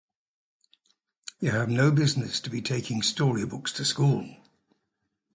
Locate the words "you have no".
1.41-1.91